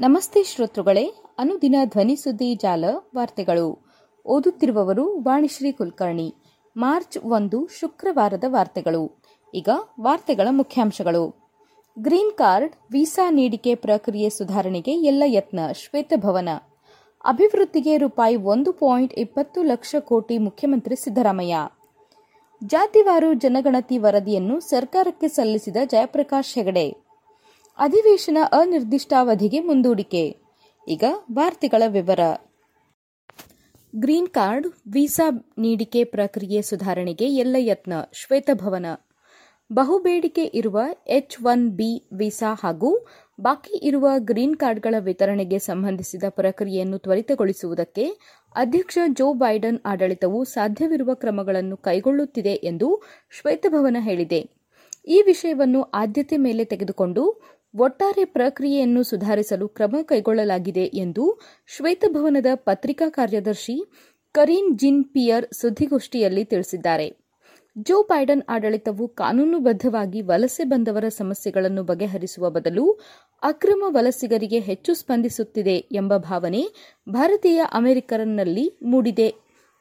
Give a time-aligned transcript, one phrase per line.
[0.00, 1.04] ನಮಸ್ತೆ ಶ್ರೋತೃಗಳೇ,
[1.38, 2.84] ಅನುದಿನ ಧ್ವನಿ ಸುದ್ದಿ ಜಾಲ
[3.16, 3.86] ವಾರ್ತೆಗಳು.
[4.26, 6.34] ಓದುತ್ತಿರುವವರು ವಾಣಿಶ್ರೀ ಕುಲಕರ್ಣಿ.
[6.76, 9.22] ಮಾರ್ಚ್ ಒಂದು, ಶುಕ್ರವಾರದ ವಾರ್ತೆಗಳು.
[9.54, 9.68] ಈಗ
[10.00, 11.52] ವಾರ್ತೆಗಳ ಮುಖ್ಯಾಂಶಗಳು.
[11.98, 16.48] ಗ್ರೀನ್ ಕಾರ್ಡ್, ವೀಸಾ ನೀಡಿಕೆ ಪ್ರಕ್ರಿಯೆ ಸುಧಾರಣೆಗೆ ಎಲ್ಲ ಯತ್ನ ಶ್ವೇತಭವನ
[17.24, 21.68] ಅಭಿವೃದ್ಧಿಗೆ ರೂಪಾಯಿ ಒಂದು ಪಾಯಿಂಟ್ ಇಪ್ಪತ್ತು ಲಕ್ಷ ಕೋಟಿ ಮುಖ್ಯಮಂತ್ರಿ ಸಿದ್ದರಾಮಯ್ಯ.
[22.64, 27.07] ಜಾತಿವಾರು ಜನಗಣತಿ ವರದಿಯನ್ನು ಸರ್ಕಾರಕ್ಕೆ ಸಲ್ಲಿಸಿದ ಜಯಪ್ರಕಾಶ್ ಹೆಗಡೆ.
[27.80, 30.36] ಅಧಿವೇಶನ ಅನಿರ್ದಿಷ್ಟಾವಧಿಗೆ ಮುಂದೂಡಿಕೆ.
[30.88, 32.20] ಈಗ ವಾರ್ತೆಗಳ ವಿವರ.
[33.96, 38.86] ಗ್ರೀನ್ ಕಾರ್ಡ್, ವೀಸಾ ನೀಡಿಕೆ ಪ್ರಕ್ರಿಯೆ ಸುಧಾರಣೆಗೆ ಎಲ್ಲ ಯತ್ನ, ಶ್ವೇತಭವನ.
[39.72, 43.06] ಬಹುಬೇಡಿಕೆ ಇರುವ ಎಚ್ ಒನ್ ಬಿ ವೀಸಾ ಹಾಗೂ
[43.40, 48.06] ಬಾಕಿ ಇರುವ ಗ್ರೀನ್ ಕಾರ್ಡ್ಗಳ ವಿತರಣೆಗೆ ಸಂಬಂಧಿಸಿದ ಪ್ರಕ್ರಿಯೆಯನ್ನು ತ್ವರಿತಗೊಳಿಸುವುದಕ್ಕೆ
[48.56, 54.58] ಅಧ್ಯಕ್ಷ ಜೋ ಬೈಡನ್ ಆಡಳಿತವು ಸಾಧ್ಯವಿರುವ ಕ್ರಮಗಳನ್ನು ಕೈಗೊಳ್ಳುತ್ತಿದೆ ಎಂದು ಶ್ವೇತಭವನ ಹೇಳಿದೆ.
[55.08, 57.42] ಈ ವಿಷಯವನ್ನು ಆದ್ಯತೆ ಮೇಲೆ ತೆಗೆದುಕೊಂಡು
[57.74, 61.40] ಒಟ್ಟಾರೆ ಪ್ರಕ್ರಿಯೆಯನ್ನು ಸುಧಾರಿಸಲು ಕ್ರಮ ಕೈಗೊಳ್ಳಲಾಗಿದೆ ಎಂದು
[61.76, 63.76] ಶ್ವೇತಭವನದ ಪತ್ರಿಕಾ ಕಾರ್ಯದರ್ಶಿ
[64.34, 67.08] ಕರೀನ್ ಜಿನ್ ಪಿಯರ್ ಸುದ್ದಿಗೋಷ್ಠಿಯಲ್ಲಿ ತಿಳಿಸಿದ್ದಾರೆ.
[67.78, 72.84] ಜೋ ಬೈಡನ್ ಆಡಳಿತವು ಕಾನೂನುಬದ್ಧವಾಗಿ ವಲಸೆ ಬಂದವರ ಸಮಸ್ಯೆಗಳನ್ನು ಬಗೆಹರಿಸುವ ಬದಲು
[73.42, 76.62] ಅಕ್ರಮ ವಲಸಿಗರಿಗೆ ಹೆಚ್ಚು ಸ್ಪಂದಿಸುತ್ತಿದೆ ಎಂಬ ಭಾವನೆ
[77.08, 79.28] ಭಾರತೀಯ ಅಮೆರಿಕರನ್ನಲ್ಲಿ ಮೂಡಿದೆ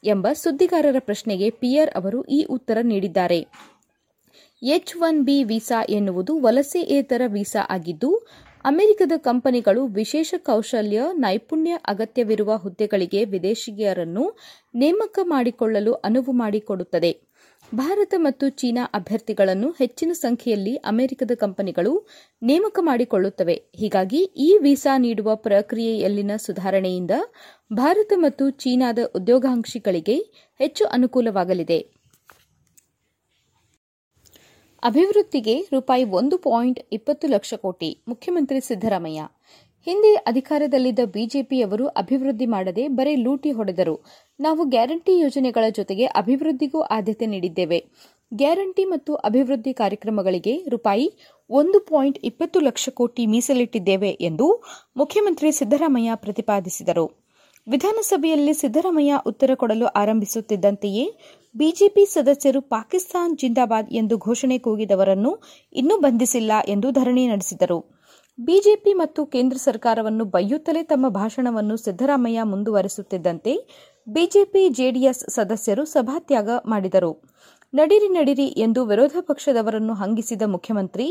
[0.04, 3.40] ಎಂಬ ಸುದ್ದಿಗಾರರ ಪ್ರಶ್ನೆಗೆ ಪಿಯರ್ ಅವರು ಈ ಉತ್ತರ ನೀಡಿದ್ದಾರೆ.
[4.62, 8.28] ಎಚ್ ಒನ್ ಬಿ ವೀಸಾ ಎನ್ನುವುದು ವಲಸೆಯೇತರ ವೀಸಾ ಆಗಿದ್ದು,
[8.66, 14.38] ಅಮೆರಿಕದ ಕಂಪನಿಗಳು ವಿಶೇಷ ಕೌಶಲ್ಯ, ನೈಪುಣ್ಯ ಅಗತ್ಯವಿರುವ ಹುದ್ದೆಗಳಿಗೆ ವಿದೇಶಿಗರನ್ನು
[14.76, 17.12] ನೇಮಕ ಮಾಡಿಕೊಳ್ಳಲು ಅನುವು ಮಾಡಿಕೊಡುತ್ತದೆ.
[17.76, 22.08] ಭಾರತ ಮತ್ತು ಚೀನಾ ಅಭ್ಯರ್ಥಿಗಳನ್ನು ಹೆಚ್ಚಿನ ಸಂಖ್ಯೆಯಲ್ಲಿ ಅಮೆರಿಕದ ಕಂಪನಿಗಳು
[22.42, 23.64] ನೇಮಕ ಮಾಡಿಕೊಳ್ಳುತ್ತವೆ.
[23.76, 27.12] ಹೀಗಾಗಿ ಈ ವೀಸಾ ನೀಡುವ ಪ್ರಕ್ರಿಯೆಯಲ್ಲಿನ ಸುಧಾರಣೆಯಿಂದ
[27.74, 30.18] ಭಾರತ ಮತ್ತು ಚೀನಾದ ಉದ್ಯೋಗಾಂಕ್ಷಿಗಳಿಗೆ
[30.60, 31.97] ಹೆಚ್ಚು ಅನುಕೂಲವಾಗಲಿದೆ.
[34.84, 39.22] ಅಭಿವೃದ್ಧಿಗೆ ರೂಪಾಯಿ ಒಂದು ಪಾಯಿಂಟ್ ಇಪ್ಪತ್ತು ಲಕ್ಷ ಕೋಟಿ, ಮುಖ್ಯಮಂತ್ರಿ ಸಿದ್ದರಾಮಯ್ಯ.
[39.88, 43.96] ಹಿಂದೆ ಅಧಿಕಾರದಲ್ಲಿದ್ದ ಬಿಜೆಪಿಯವರು ಅಭಿವೃದ್ಧಿ ಮಾಡದೆ ಬರೀ ಲೂಟಿ ಹೊಡೆದರು.
[44.40, 47.80] ನಾವು ಗ್ಯಾರಂಟಿ ಯೋಜನೆಗಳ ಜೊತೆಗೆ ಅಭಿವೃದ್ಧಿಗೂ ಆದ್ಯತೆ ನೀಡಿದ್ದೇವೆ.
[48.34, 51.08] ಗ್ಯಾರಂಟಿ ಮತ್ತು ಅಭಿವೃದ್ಧಿ ಕಾರ್ಯಕ್ರಮಗಳಿಗೆ ರೂಪಾಯಿ
[51.50, 54.64] ಒಂದು ಪಾಯಿಂಟ್ ಇಪ್ಪತ್ತು ಲಕ್ಷ ಕೋಟಿ ಮೀಸಲಿಟ್ಟಿದ್ದೇವೆ ಎಂದು
[54.98, 57.27] ಮುಖ್ಯಮಂತ್ರಿ ಸಿದ್ದರಾಮಯ್ಯ ಪ್ರತಿಪಾದಿಸಿದರು.
[57.68, 61.04] ವಿಧಾನಸಭೆಯಲ್ಲಿ ಸಿದ್ದರಾಮಯ್ಯ ಉತ್ತರ ಕೊಡಲು ಆರಂಭಿಸುತ್ತಿದ್ದಂತೆಯೇ
[61.56, 65.32] ಬಿಜೆಪಿ ಸದಸ್ಯರು ಪಾಕಿಸ್ತಾನ್ ಜಿಂದಾಬಾದ್ ಎಂದು ಘೋಷಣೆ ಕೂಗಿದವರನ್ನು
[65.76, 67.80] ಇನ್ನೂ ಬಂಧಿಸಿಲ್ಲ ಎಂದು ಧರಣಿ ನಡೆಸಿದರು.
[68.40, 73.54] ಬಿಜೆಪಿ ಮತ್ತು ಕೇಂದ್ರ ಸರ್ಕಾರವನ್ನು ಬೈಯುತ್ತಲೇ ತಮ್ಮ ಭಾಷಣವನ್ನು ಸಿದ್ದರಾಮಯ್ಯ ಮುಂದುವರೆಸುತ್ತಿದ್ದಂತೆ
[74.08, 77.12] ಬಿಜೆಪಿ ಜೆಡಿಎಸ್ ಸದಸ್ಯರು ಸಭಾತ್ಯಾಗ ಮಾಡಿದರು.
[77.78, 81.08] ನಡಿರಿ ನಡಿರಿ ಎಂದು ವಿರೋಧ ಪಕ್ಷದವರನ್ನು ಹಂಗಿಸಿದ ಮುಖ್ಯಮಂತ್ರಿ,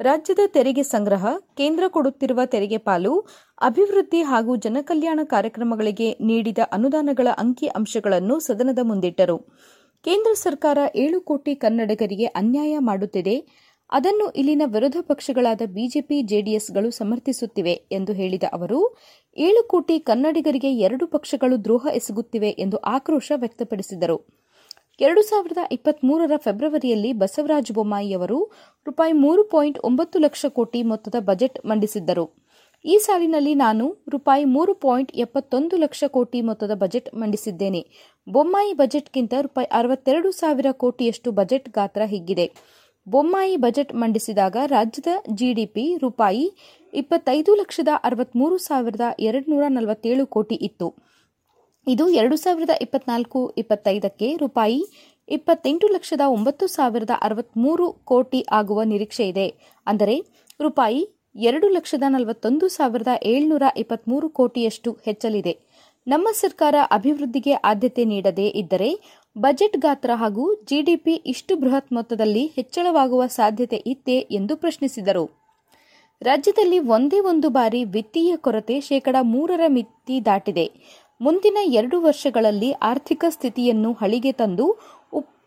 [0.00, 1.26] ರಾಜ್ಯದ ತೆರಿಗೆ ಸಂಗ್ರಹ,
[1.56, 3.12] ಕೇಂದ್ರ ಕೊಡುತ್ತಿರುವ ತೆರಿಗೆ ಪಾಲು,
[3.60, 9.38] ಅಭಿವೃದ್ಧಿ ಹಾಗೂ ಜನಕಲ್ಯಾಣ ಕಾರ್ಯಕ್ರಮಗಳಿಗೆ ನೀಡಿದ ಅನುದಾನಗಳ ಅಂಕಿ ಅಂಶಗಳನ್ನು ಸದನದ ಮುಂದಿಟ್ಟರು.
[10.04, 13.36] ಕೇಂದ್ರ ಸರ್ಕಾರ ಏಳು ಕೋಟಿ ಕನ್ನಡಿಗರಿಗೆ ಅನ್ಯಾಯ ಮಾಡುತ್ತಿದೆ.
[13.92, 18.82] ಅದನ್ನು ಇಲ್ಲಿನ ವಿರೋಧ ಪಕ್ಷಗಳಾದ ಬಿಜೆಪಿ, ಜೆಡಿಎಸ್ಗಳು ಸಮರ್ಥಿಸುತ್ತಿವೆ ಎಂದು ಹೇಳಿದ ಅವರು,
[19.36, 24.39] ಏಳು ಕೋಟಿ ಕನ್ನಡಿಗರಿಗೆ ಎರಡು ಪಕ್ಷಗಳು ದ್ರೋಹ ಎಸಗುತ್ತಿವೆ ಎಂದು ಆಕ್ರೋಶ ವ್ಯಕ್ತಪಡಿಸಿದರು.
[25.00, 28.38] ಎರಡು ಸಾವಿರದ ಇಪ್ಪತ್ಮೂರರ ಫೆಬ್ರವರಿಯಲ್ಲಿ ಬಸವರಾಜ ಬೊಮ್ಮಾಯಿ ಅವರು
[28.86, 32.24] ರೂಪಾಯಿ ಮೂರು ಪಾಯಿಂಟ್ ಒಂಬತ್ತು ಲಕ್ಷ ಕೋಟಿ ಮೊತ್ತದ ಬಜೆಟ್ ಮಂಡಿಸಿದ್ದರು.
[32.84, 37.82] ಈ ಸಾಲಿನಲ್ಲಿ ನಾನು ರೂಪಾಯಿ ಮೂರು ಪಾಯಿಂಟ್ ಎಪ್ಪತ್ತೊಂದು ಲಕ್ಷ ಕೋಟಿ ಮೊತ್ತದ ಬಜೆಟ್ ಮಂಡಿಸಿದ್ದೇನೆ.
[38.26, 42.46] ಬೊಮ್ಮಾಯಿ ಬಜೆಟ್ಗಿಂತ ರೂಪಾಯಿ ಅರವತ್ತೆರಡು ಸಾವಿರ ಕೋಟಿಯಷ್ಟು ಬಜೆಟ್ ಗಾತ್ರ ಹಿಗ್ಗಿದೆ.
[43.06, 46.44] ಬೊಮ್ಮಾಯಿ ಬಜೆಟ್ ಮಂಡಿಸಿದಾಗ ರಾಜ್ಯದ ಜಿಡಿಪಿ ರೂಪಾಯಿ
[46.92, 50.88] ಇಪ್ಪತ್ತೈದು ಲಕ್ಷದ ಅರವತ್ತ್ಮೂರು ಸಾವಿರದ ಎರಡುನೂರ ನಲವತ್ತೇಳು ಕೋಟಿ ಇತ್ತು.
[51.86, 54.80] ಇದು ಎರಡು ಸಾವಿರದ ಇಪ್ಪತ್ನಾಲ್ಕು, ಇಪ್ಪತ್ತೈದಕ್ಕೆ ರೂಪಾಯಿ
[55.28, 59.46] ಇಪ್ಪತ್ತೆಂಟು ಲಕ್ಷದ ಒಂಬತ್ತು ಸಾವಿರದ ಅರವತ್ತ್ಮೂರು ಕೋಟಿ ಆಗುವ ನಿರೀಕ್ಷೆ ಇದೆ.
[59.86, 60.16] ಅಂದರೆ
[60.60, 61.00] ರೂಪಾಯಿ
[61.48, 65.54] ಎರಡು ಲಕ್ಷದ ನಲವತ್ತೊಂದು ಸಾವಿರದ ಏಳ್ನೂರ ಇಪ್ಪತ್ತ್ಮೂರು ಕೋಟಿಯಷ್ಟು ಹೆಚ್ಚಲಿದೆ.
[66.06, 68.90] ನಮ್ಮ ಸರ್ಕಾರ ಅಭಿವೃದ್ಧಿಗೆ ಆದ್ಯತೆ ನೀಡದೇ ಇದ್ದರೆ
[69.36, 75.24] ಬಜೆಟ್ ಗಾತ್ರ ಹಾಗೂ ಜಿಡಿಪಿ ಇಷ್ಟು ಬೃಹತ್ ಮೊತ್ತದಲ್ಲಿ ಹೆಚ್ಚಳವಾಗುವ ಸಾಧ್ಯತೆ ಇತ್ತೇ ಎಂದು ಪ್ರಶ್ನಿಸಿದರು.
[76.22, 80.66] ರಾಜ್ಯದಲ್ಲಿ ಒಂದೇ ಒಂದು ಬಾರಿ ವಿತ್ತೀಯ ಕೊರತೆ ಶೇಕಡ ಮೂರರ ಮಿತಿ ದಾಟಿದೆ.
[81.20, 84.78] ಮುಂದಿನ ಎರಡು ವರ್ಷಗಳಲ್ಲಿ ಆರ್ಥಿಕ ಸ್ಥಿತಿಯನ್ನು ಹಳಿಗೆ ತಂದು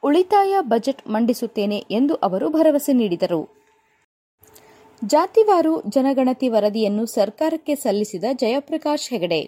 [0.03, 3.49] ಉಳಿತಾಯ ಬಜೆಟ್ ಮಂಡಿಸುತ್ತೇನೆ ಎಂದು ಅವರು ಭರವಸೆ ನೀಡಿದರು.
[5.05, 9.41] ಜಾತಿವಾರು ಜನಗಣತಿ ವರದಿಯನ್ನು ಸರ್ಕಾರಕ್ಕೆ ಸಲ್ಲಿಸಿದ ಜಯಪ್ರಕಾಶ್ ಹೆಗಡೆ.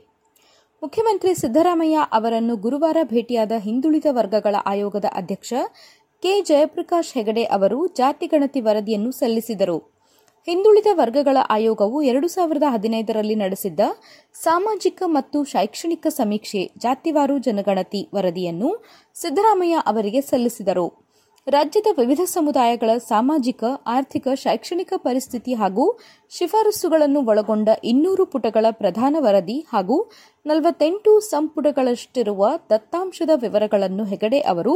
[0.83, 5.53] ಮುಖ್ಯಮಂತ್ರಿ ಸಿದ್ದರಾಮಯ್ಯ ಅವರನ್ನು ಗುರುವಾರ ಭೇಟಿಯಾದ ಹಿಂದುಳಿದ ವರ್ಗಗಳ ಆಯೋಗದ ಅಧ್ಯಕ್ಷ
[6.23, 6.41] ಕೆ.
[6.41, 9.94] ಜಯಪ್ರಕಾಶ್ ಹೆಗಡೆ ಅವರು ಜಾತಿಗಣತಿ ವರದಿಯನ್ನು ಸಲ್ಲಿಸಿದರು.
[10.47, 13.79] ಹಿಂದುಳಿದ ವರ್ಗಗಳ ಆಯೋಗವು ಎರಡು ಸಾವಿರದ ಹದಿನೈದರಲ್ಲಿ ನಡೆಸಿದ್ದ
[14.33, 18.69] ಸಾಮಾಜಿಕ ಮತ್ತು ಶೈಕ್ಷಣಿಕ ಸಮೀಕ್ಷೆ ಜಾತಿವಾರು ಜನಗಣತಿ ವರದಿಯನ್ನು
[19.15, 20.87] ಸಿದ್ದರಾಮಯ್ಯ ಅವರಿಗೆ ಸಲ್ಲಿಸಿದರು.
[21.47, 25.99] ರಾಜ್ಯದ ವಿವಿಧ ಸಮುದಾಯಗಳ ಸಾಮಾಜಿಕ, ಆರ್ಥಿಕ, ಶೈಕ್ಷಣಿಕ ಪರಿಸ್ಥಿತಿ ಹಾಗೂ
[26.31, 29.97] ಶಿಫಾರಸುಗಳನ್ನು ಒಳಗೊಂಡ ಇನ್ನೂರು ಪುಟಗಳ ಪ್ರಧಾನ ವರದಿ ಹಾಗೂ
[30.45, 34.75] ನಲವತ್ತೆಂಟು ಸಂಪುಟಗಳಷ್ಟಿರುವ ದತ್ತಾಂಶದ ವಿವರಗಳನ್ನು ಹೆಗಡೆ ಅವರು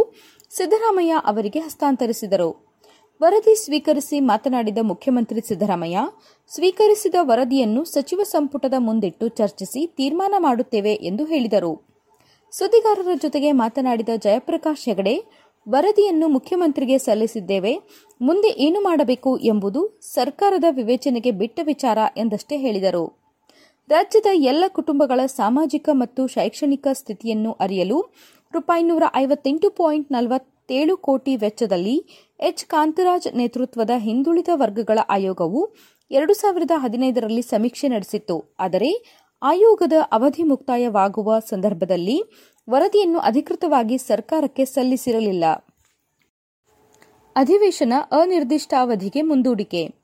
[0.52, 2.69] ಸಿದ್ದರಾಮಯ್ಯ ಅವರಿಗೆ ಹಸ್ತಾಂತರಿಸಿದರು.
[3.22, 6.02] ವರದಿ ಸ್ವೀಕರಿಸಿ ಮಾತನಾಡಿದ ಮುಖ್ಯಮಂತ್ರಿ ಸಿದ್ದರಾಮಯ್ಯ,
[6.52, 11.72] ಸ್ವೀಕರಿಸಿದ ವರದಿಯನ್ನು ಸಚಿವ ಸಂಪುಟದ ಮುಂದಿಟ್ಟು ಚರ್ಚಿಸಿ ತೀರ್ಮಾನ ಮಾಡುತ್ತೇವೆ ಎಂದು ಹೇಳಿದರು.
[12.54, 15.16] ಸುದ್ದಿಗಾರರ ಜೊತೆಗೆ ಮಾತನಾಡಿದ ಜಯಪ್ರಕಾಶ್ ಹೆಗಡೆ,
[15.68, 17.74] ವರದಿಯನ್ನು ಮುಖ್ಯಮಂತ್ರಿಗೆ ಸಲ್ಲಿಸಿದ್ದೇವೆ,
[18.22, 19.82] ಮುಂದೆ ಏನು ಮಾಡಬೇಕು ಎಂಬುದು
[20.14, 23.06] ಸರ್ಕಾರದ ವಿವೇಚನೆಗೆ ಬಿಟ್ಟ ವಿಚಾರ ಎಂದಷ್ಟೇ ಹೇಳಿದರು.
[23.90, 28.00] ರಾಜ್ಯದ ಎಲ್ಲ ಕುಟುಂಬಗಳ ಸಾಮಾಜಿಕ ಮತ್ತು ಶೈಕ್ಷಣಿಕ ಸ್ಥಿತಿಯನ್ನು ಅರಿಯಲು
[28.54, 31.96] ರೂಪಾಯಿ ನೂರ ಐವತ್ತೆಂಟು ಪಾಯಿಂಟ್ ನಲವತ್ತೇಳು ಕೋಟಿ ವೆಚ್ಚದಲ್ಲಿ
[32.40, 32.66] ಎಚ್.
[32.66, 35.76] ಕಾಂತರಾಜ್ ನೇತೃತ್ವದ ಹಿಂದುಳಿದ ವರ್ಗಗಳ ಆಯೋಗವು
[36.12, 38.56] ಎರಡು ಸಾವಿರದ ಹದಿನೈದರಲ್ಲಿ ಸಮೀಕ್ಷೆ ನಡೆಸಿತ್ತು.
[38.60, 39.04] ಆದರೆ,
[39.42, 42.24] ಆಯೋಗದ ಅವಧಿ ಮುಕ್ತಾಯವಾಗುವ ಸಂದರ್ಭದಲ್ಲಿ
[42.70, 45.46] ವರದಿಯನ್ನು ಅಧಿಕೃತವಾಗಿ ಸರ್ಕಾರಕ್ಕೆ ಸಲ್ಲಿಸಿರಲಿಲ್ಲ.
[47.36, 50.00] ಅಧಿವೇಶನ ಅನಿರ್ದಿಷ್ಟಾವಧಿಗೆ ಮುಂದೂಡಿಕೆ.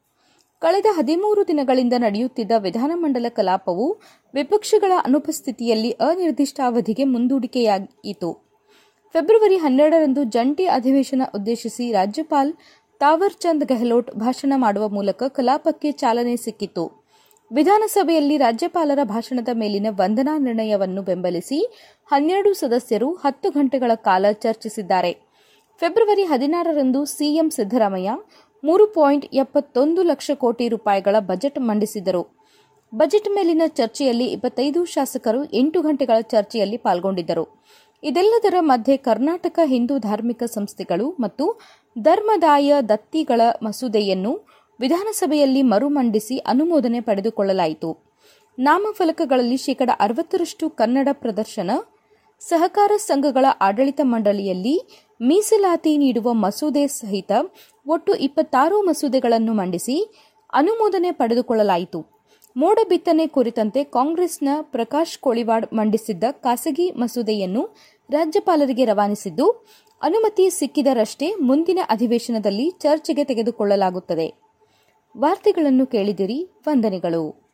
[0.59, 4.01] ಕಳೆದ ಹದಿಮೂರು ದಿನಗಳಿಂದ ನಡೆಯುತ್ತಿದ್ದ ವಿಧಾನಮಂಡಲ ಕಲಾಪವು
[4.33, 8.44] ವಿಪಕ್ಷಗಳ ಅನುಪಸ್ಥಿತಿಯಲ್ಲಿ ಅನಿರ್ದಿಷ್ಟಾವಧಿಗೆ ಮುಂದೂಡಿಕೆಯಾಯಿತು
[9.15, 12.49] ಫೆಬ್ರವರಿ ಹನ್ನೆರಡರಂದು ಜಂಟಿ ಅಧಿವೇಶನ ಉದ್ದೇಶಿಸಿ ರಾಜ್ಯಪಾಲ್
[13.01, 16.83] ತಾವರ್ ಚಂದ್ ಗೆಹ್ಲೋಟ್ ಭಾಷಣ ಮಾಡುವ ಮೂಲಕ ಕಲಾಪಕ್ಕೆ ಚಾಲನೆ ಸಿಕ್ಕಿತು.
[17.51, 21.59] ವಿಧಾನಸಭೆಯಲ್ಲಿ ರಾಜ್ಯಪಾಲರ ಭಾಷಣದ ಮೇಲಿನ ವಂದನಾ ನಿರ್ಣಯವನ್ನು ಬೆಂಬಲಿಸಿ
[22.11, 25.13] ಹನ್ನೆರಡು ಸದಸ್ಯರು ಹತ್ತು ಗಂಟೆಗಳ ಕಾಲ ಚರ್ಚಿಸಿದ್ದಾರೆ.
[25.81, 28.17] ಫೆಬ್ರವರಿ ಹದಿನಾರರಂದು ಸಿಎಂ ಸಿದ್ದರಾಮಯ್ಯ
[28.63, 32.23] ಮೂರು ಪಾಯಿಂಟ್ ಎಪ್ಪತ್ತೊಂದು ಲಕ್ಷ ಕೋಟಿ ರೂಪಾಯಿಗಳ ಬಜೆಟ್ ಮಂಡಿಸಿದರು.
[32.93, 37.45] ಬಜೆಟ್ ಮೇಲಿನ ಚರ್ಚೆಯಲ್ಲಿ ಇಪ್ಪತ್ತೈದು ಶಾಸಕರು ಎಂಟು ಗಂಟೆಗಳ ಚರ್ಚೆಯಲ್ಲಿ ಪಾಲ್ಗೊಂಡಿದ್ದರು.
[38.05, 41.45] ಇದೆಲ್ಲದರ ಮಧ್ಯೆ ಕರ್ನಾಟಕ ಹಿಂದೂ ಧಾರ್ಮಿಕ ಸಂಸ್ಥೆಗಳು ಮತ್ತು
[41.95, 44.31] ಧರ್ಮದಾಯ ದತ್ತಿಗಳ ಮಸೂದೆಯನ್ನು
[44.79, 47.89] ವಿಧಾನಸಭೆಯಲ್ಲಿ ಮರುಮಂಡಿಸಿ ಅನುಮೋದನೆ ಪಡೆದುಕೊಳ್ಳಲಾಯಿತು.
[48.57, 51.71] ನಾಮಫಲಕಗಳಲ್ಲಿ ಶೇಕಡ ಅರವತ್ತರಷ್ಟು ಕನ್ನಡ ಪ್ರದರ್ಶನ,
[52.41, 54.75] ಸಹಕಾರ ಸಂಘಗಳ ಆಡಳಿತ ಮಂಡಳಿಯಲ್ಲಿ
[55.19, 57.31] ಮೀಸಲಾತಿ ನೀಡುವ ಮಸೂದೆ ಸಹಿತ
[57.85, 59.95] ಒಟ್ಟು ಇಪ್ಪತ್ತಾರು ಮಸೂದೆಗಳನ್ನು ಮಂಡಿಸಿ
[60.53, 62.01] ಅನುಮೋದನೆ ಪಡೆದುಕೊಳ್ಳಲಾಯಿತು.
[62.55, 67.63] ಮೋಡ ಬಿತ್ತನೆ ಕುರಿತಂತೆ ಕಾಂಗ್ರೆಸ್ನ ಪ್ರಕಾಶ್ ಕೋಳಿವಾಡ್ ಮಂಡಿಸಿದ್ದ ಖಾಸಗಿ ಮಸೂದೆಯನ್ನು
[68.09, 69.65] ರಾಜ್ಯಪಾಲರಿಗೆ ರವಾನಿಸಿದ್ದು
[70.01, 74.41] ಅನುಮತಿ ಸಿಕ್ಕಿದರಷ್ಟೇ ಮುಂದಿನ ಅಧಿವೇಶನದಲ್ಲಿ ಚರ್ಚೆಗೆ ತೆಗೆದುಕೊಳ್ಳಲಾಗುತ್ತದೆ.
[75.17, 77.44] ವಾರ್ತೆಗಳನ್ನು ಕೇಳಿದಿರಿ ವಂದನೆಗಳು.